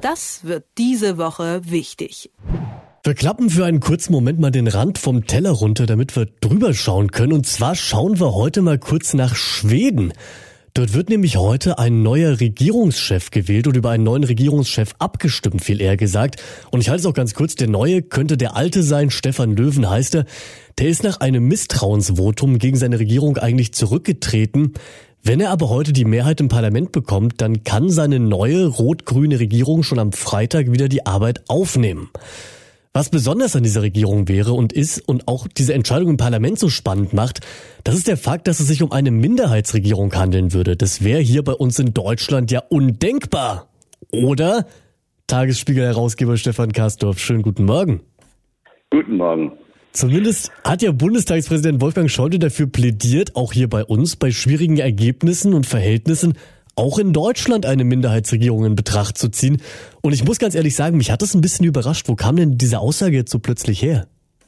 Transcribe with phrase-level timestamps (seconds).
[0.00, 2.30] Das wird diese Woche wichtig.
[3.04, 6.72] Wir klappen für einen kurzen Moment mal den Rand vom Teller runter, damit wir drüber
[6.72, 7.34] schauen können.
[7.34, 10.14] Und zwar schauen wir heute mal kurz nach Schweden.
[10.72, 15.80] Dort wird nämlich heute ein neuer Regierungschef gewählt und über einen neuen Regierungschef abgestimmt, viel
[15.80, 16.42] eher gesagt.
[16.70, 19.90] Und ich halte es auch ganz kurz, der neue könnte der alte sein, Stefan Löwen
[19.90, 20.24] heißt er.
[20.78, 24.74] Der ist nach einem Misstrauensvotum gegen seine Regierung eigentlich zurückgetreten.
[25.22, 29.82] Wenn er aber heute die Mehrheit im Parlament bekommt, dann kann seine neue rot-grüne Regierung
[29.82, 32.08] schon am Freitag wieder die Arbeit aufnehmen.
[32.94, 36.68] Was besonders an dieser Regierung wäre und ist und auch diese Entscheidung im Parlament so
[36.68, 37.40] spannend macht,
[37.84, 40.76] das ist der Fakt, dass es sich um eine Minderheitsregierung handeln würde.
[40.76, 43.68] Das wäre hier bei uns in Deutschland ja undenkbar.
[44.10, 44.66] Oder?
[45.28, 48.00] Tagesspiegel-Herausgeber Stefan Kastorf, schönen guten Morgen.
[48.90, 49.52] Guten Morgen.
[49.92, 55.52] Zumindest hat ja Bundestagspräsident Wolfgang Scholze dafür plädiert, auch hier bei uns, bei schwierigen Ergebnissen
[55.52, 56.34] und Verhältnissen
[56.76, 59.60] auch in Deutschland eine Minderheitsregierung in Betracht zu ziehen.
[60.02, 62.08] Und ich muss ganz ehrlich sagen, mich hat das ein bisschen überrascht.
[62.08, 64.06] Wo kam denn diese Aussage jetzt so plötzlich her?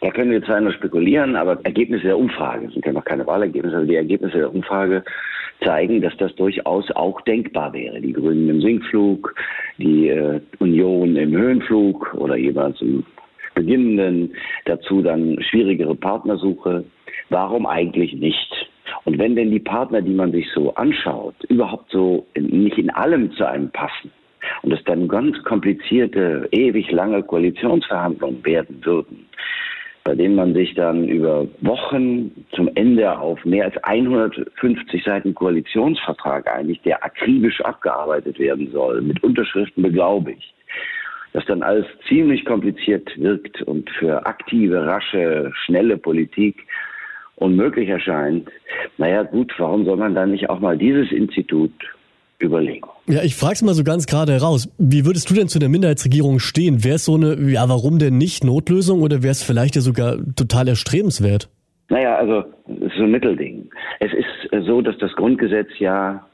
[0.00, 3.76] Da können wir zwar nur spekulieren, aber Ergebnisse der Umfrage, sind ja noch keine Wahlergebnisse,
[3.76, 5.02] aber die Ergebnisse der Umfrage
[5.62, 8.00] zeigen, dass das durchaus auch denkbar wäre.
[8.00, 9.34] Die Grünen im Sinkflug,
[9.78, 13.04] die äh, Union im Höhenflug oder jeweils im
[13.54, 16.84] beginnenden, dazu dann schwierigere Partnersuche.
[17.30, 18.68] Warum eigentlich nicht?
[19.04, 23.32] Und wenn denn die Partner, die man sich so anschaut, überhaupt so nicht in allem
[23.32, 24.10] zu einem passen
[24.62, 29.26] und es dann ganz komplizierte, ewig lange Koalitionsverhandlungen werden würden,
[30.04, 36.46] bei denen man sich dann über Wochen zum Ende auf mehr als 150 Seiten Koalitionsvertrag
[36.46, 40.44] einigt, der akribisch abgearbeitet werden soll, mit Unterschriften beglaubigt,
[41.34, 46.56] das dann alles ziemlich kompliziert wirkt und für aktive, rasche, schnelle Politik
[47.36, 48.48] unmöglich erscheint,
[48.98, 51.72] naja gut, warum soll man dann nicht auch mal dieses Institut
[52.38, 52.86] überlegen?
[53.08, 54.68] Ja, ich frage es mal so ganz gerade heraus.
[54.78, 56.84] Wie würdest du denn zu der Minderheitsregierung stehen?
[56.84, 60.16] Wäre es so eine, ja, warum denn nicht Notlösung oder wäre es vielleicht ja sogar
[60.36, 61.48] total erstrebenswert?
[61.90, 63.68] Naja, also es ist so ein Mittelding.
[64.00, 66.26] Es ist so, dass das Grundgesetz ja,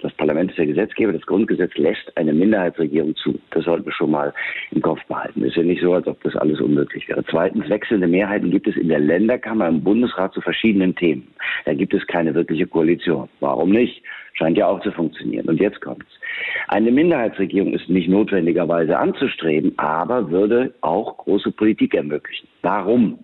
[0.00, 3.36] das Parlament ist der Gesetzgeber, das Grundgesetz lässt eine Minderheitsregierung zu.
[3.50, 4.32] Das sollten wir schon mal
[4.70, 5.42] im Kopf behalten.
[5.42, 7.24] Es ist ja nicht so, als ob das alles unmöglich wäre.
[7.28, 11.26] Zweitens, wechselnde Mehrheiten gibt es in der Länderkammer, im Bundesrat zu verschiedenen Themen.
[11.64, 13.28] Da gibt es keine wirkliche Koalition.
[13.40, 14.04] Warum nicht?
[14.34, 15.48] Scheint ja auch zu funktionieren.
[15.48, 16.06] Und jetzt kommt's.
[16.68, 22.46] Eine Minderheitsregierung ist nicht notwendigerweise anzustreben, aber würde auch große Politik ermöglichen.
[22.62, 23.18] Warum?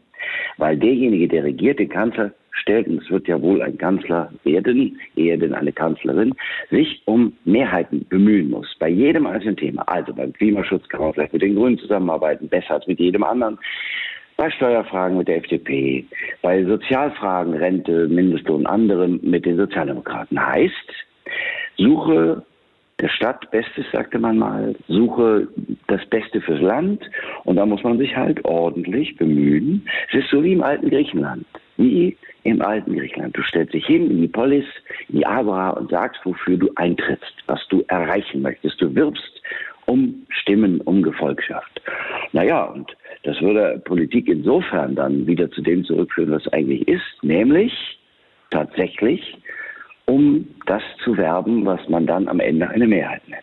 [0.58, 4.98] Weil derjenige, der regiert, den Kanzler stellt, und es wird ja wohl ein Kanzler werden,
[5.16, 6.34] eher denn eine Kanzlerin,
[6.70, 8.68] sich um Mehrheiten bemühen muss.
[8.78, 9.82] Bei jedem einzelnen Thema.
[9.88, 13.58] Also beim Klimaschutz kann man vielleicht mit den Grünen zusammenarbeiten, besser als mit jedem anderen.
[14.36, 16.04] Bei Steuerfragen mit der FDP,
[16.40, 20.40] bei Sozialfragen, Rente, Mindestlohn, anderem mit den Sozialdemokraten.
[20.44, 20.92] Heißt,
[21.76, 22.44] suche
[23.02, 25.48] der Stadt Bestes, sagte man mal, suche
[25.88, 27.02] das Beste fürs Land
[27.44, 29.86] und da muss man sich halt ordentlich bemühen.
[30.08, 31.44] Es ist so wie im alten Griechenland,
[31.76, 33.36] wie im alten Griechenland.
[33.36, 34.64] Du stellst dich hin in die Polis,
[35.08, 38.80] in die Abra und sagst, wofür du eintrittst, was du erreichen möchtest.
[38.80, 39.42] Du wirbst
[39.86, 41.82] um Stimmen, um Gefolgschaft.
[42.32, 47.98] Naja, und das würde Politik insofern dann wieder zu dem zurückführen, was eigentlich ist, nämlich
[48.50, 49.36] tatsächlich
[50.12, 53.42] um das zu werben, was man dann am Ende eine Mehrheit nennt.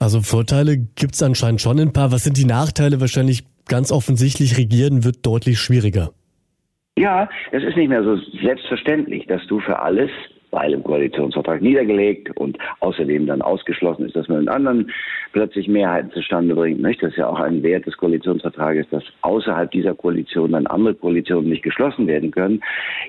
[0.00, 2.10] Also Vorteile gibt es anscheinend schon ein paar.
[2.10, 3.00] Was sind die Nachteile?
[3.00, 6.10] Wahrscheinlich ganz offensichtlich, regieren wird deutlich schwieriger.
[6.98, 10.10] Ja, es ist nicht mehr so selbstverständlich, dass du für alles,
[10.50, 14.90] weil im Koalitionsvertrag niedergelegt und außerdem dann ausgeschlossen ist, dass man in anderen
[15.32, 16.82] plötzlich Mehrheiten zustande bringt.
[16.82, 17.00] Nicht?
[17.00, 21.48] Das ist ja auch ein Wert des Koalitionsvertrages, dass außerhalb dieser Koalition dann andere Koalitionen
[21.48, 22.60] nicht geschlossen werden können.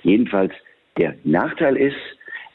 [0.04, 0.54] Jedenfalls
[0.98, 1.96] der Nachteil ist,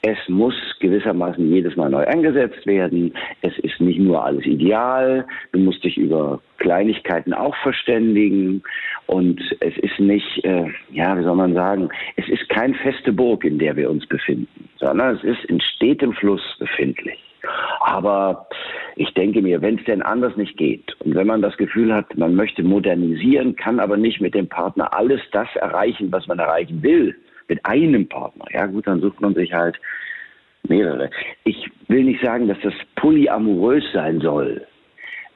[0.06, 3.14] es muss gewissermaßen jedes Mal neu angesetzt werden.
[3.40, 5.24] Es ist nicht nur alles ideal.
[5.52, 8.62] Du musst dich über Kleinigkeiten auch verständigen.
[9.06, 13.44] Und es ist nicht, äh, ja, wie soll man sagen, es ist kein feste Burg,
[13.44, 17.18] in der wir uns befinden, sondern es ist in stetem Fluss befindlich.
[17.80, 18.46] Aber
[18.96, 22.14] ich denke mir, wenn es denn anders nicht geht und wenn man das Gefühl hat,
[22.16, 26.82] man möchte modernisieren, kann aber nicht mit dem Partner alles das erreichen, was man erreichen
[26.82, 27.16] will,
[27.48, 28.44] mit einem Partner.
[28.52, 29.78] Ja gut, dann sucht man sich halt
[30.68, 31.10] mehrere.
[31.44, 34.66] Ich will nicht sagen, dass das polyamorös sein soll.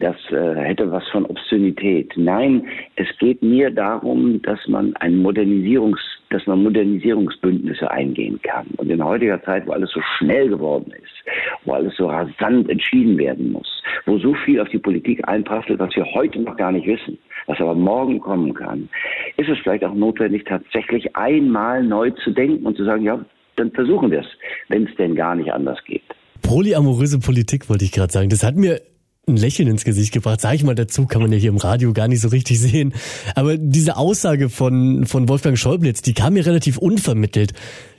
[0.00, 2.12] Das äh, hätte was von Obszönität.
[2.16, 6.00] Nein, es geht mir darum, dass man ein Modernisierungs,
[6.30, 8.68] dass man Modernisierungsbündnisse eingehen kann.
[8.76, 11.24] Und in heutiger Zeit, wo alles so schnell geworden ist,
[11.64, 15.94] wo alles so rasant entschieden werden muss, wo so viel auf die Politik einprasselt, was
[15.96, 18.88] wir heute noch gar nicht wissen, was aber morgen kommen kann,
[19.38, 23.24] ist es vielleicht auch notwendig, tatsächlich einmal neu zu denken und zu sagen, ja,
[23.56, 24.26] dann versuchen wir es,
[24.68, 26.02] wenn es denn gar nicht anders geht.
[26.42, 28.28] Polyamoröse Politik wollte ich gerade sagen.
[28.28, 28.80] Das hat mir
[29.28, 30.40] ein Lächeln ins Gesicht gebracht.
[30.40, 32.94] Sag ich mal dazu, kann man ja hier im Radio gar nicht so richtig sehen.
[33.36, 37.52] Aber diese Aussage von, von Wolfgang Schäuble jetzt, die kam mir relativ unvermittelt.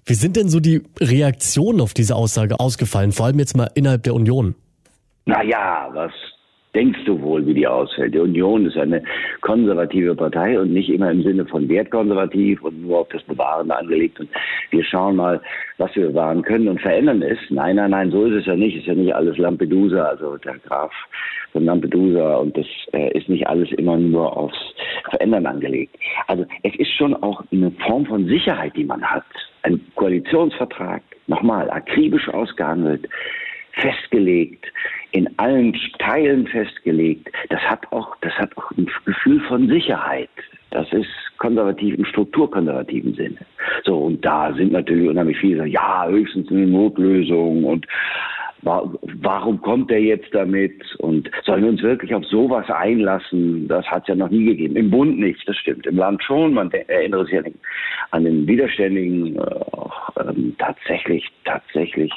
[0.06, 4.04] Wie sind denn so die Reaktionen auf diese Aussage ausgefallen, vor allem jetzt mal innerhalb
[4.04, 4.56] der Union?
[5.26, 6.12] Naja, was
[6.76, 8.14] denkst du wohl, wie die ausfällt?
[8.14, 9.04] Die Union ist eine
[9.42, 14.20] konservative Partei und nicht immer im Sinne von wertkonservativ und nur auf das Bewahren angelegt.
[14.20, 14.30] Und
[14.72, 15.42] wir schauen mal,
[15.78, 17.40] was wir bewahren können und verändern es.
[17.50, 18.76] Nein, nein, nein, so ist es ja nicht.
[18.76, 20.92] Es ist ja nicht alles Lampedusa, also der Graf
[21.52, 24.58] von Lampedusa und das äh, ist nicht alles immer nur aufs
[25.10, 25.96] Verändern angelegt.
[26.28, 29.24] Also es ist schon auch eine Form von Sicherheit, die man hat.
[29.64, 33.08] Ein Koalitionsvertrag, nochmal, akribisch ausgehandelt,
[33.74, 34.66] festgelegt,
[35.12, 37.30] in allen Teilen festgelegt.
[37.50, 40.30] Das hat auch, das hat auch ein Gefühl von Sicherheit.
[40.72, 43.40] Das ist konservativ im strukturkonservativen Sinne.
[43.86, 47.88] So, und da sind natürlich unheimlich viele, ja, höchstens eine Notlösung und
[48.62, 50.74] warum kommt er jetzt damit?
[50.98, 53.68] Und sollen wir uns wirklich auf sowas einlassen?
[53.68, 54.76] Das hat es ja noch nie gegeben.
[54.76, 55.86] Im Bund nicht, das stimmt.
[55.88, 56.54] Im Land schon.
[56.54, 57.40] Man erinnert sich
[58.12, 62.12] an den widerständigen, äh, ähm, tatsächlich, tatsächlich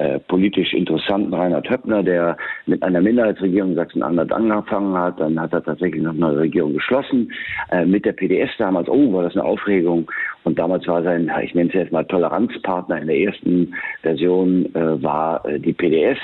[0.00, 5.20] äh, politisch interessanten Reinhard Höppner, der mit einer Minderheitsregierung Sachsen-Anhalt angefangen hat.
[5.20, 7.30] Dann hat er tatsächlich noch eine Regierung geschlossen.
[7.70, 10.10] Äh, mit der PDS damals, oh, war das eine Aufregung.
[10.44, 15.02] Und damals war sein, ich nenne es jetzt mal Toleranzpartner in der ersten Version, äh,
[15.02, 16.18] war äh, die PDS.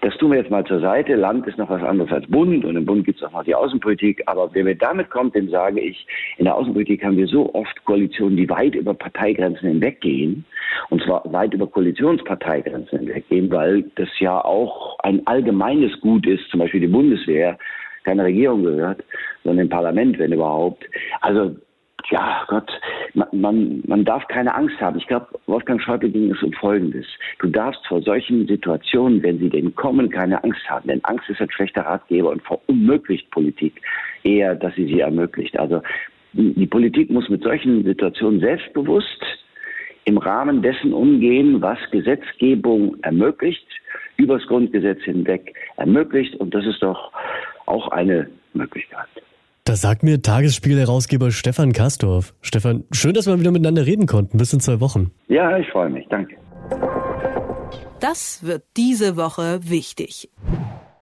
[0.00, 1.16] Das tun wir jetzt mal zur Seite.
[1.16, 3.54] Land ist noch was anderes als Bund und im Bund gibt es auch noch die
[3.54, 4.22] Außenpolitik.
[4.26, 6.06] Aber wer mir damit kommt, dem sage ich,
[6.36, 10.44] in der Außenpolitik haben wir so oft Koalitionen, die weit über Parteigrenzen hinweggehen.
[10.90, 16.60] Und zwar weit über Koalitionsparteigrenzen hinweggehen, weil das ja auch ein allgemeines Gut ist, zum
[16.60, 17.58] Beispiel die Bundeswehr
[18.04, 19.02] keine Regierung gehört,
[19.42, 20.84] sondern im Parlament, wenn überhaupt.
[21.20, 21.56] Also
[22.12, 22.70] ja, Gott,
[23.14, 24.98] man, man, man darf keine Angst haben.
[24.98, 27.06] Ich glaube, Wolfgang Schäuble ging es um Folgendes.
[27.38, 30.88] Du darfst vor solchen Situationen, wenn sie denn kommen, keine Angst haben.
[30.88, 33.80] Denn Angst ist ein schlechter Ratgeber und verunmöglicht Politik
[34.24, 35.58] eher, dass sie sie ermöglicht.
[35.58, 35.80] Also
[36.34, 39.24] die Politik muss mit solchen Situationen selbstbewusst
[40.04, 43.66] im Rahmen dessen umgehen, was Gesetzgebung ermöglicht,
[44.18, 46.34] übers Grundgesetz hinweg ermöglicht.
[46.34, 47.10] Und das ist doch
[47.64, 49.08] auch eine Möglichkeit.
[49.72, 52.34] Das sagt mir Tagesspiel-Herausgeber Stefan Kastorf.
[52.42, 54.36] Stefan, schön, dass wir wieder miteinander reden konnten.
[54.36, 55.12] Bis in zwei Wochen.
[55.28, 56.06] Ja, ich freue mich.
[56.10, 56.36] Danke.
[57.98, 60.28] Das wird diese Woche wichtig.